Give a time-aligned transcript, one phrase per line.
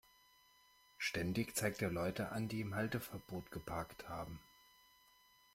[0.97, 4.39] Ständig zeigt er Leute an, die im Halteverbot geparkt haben.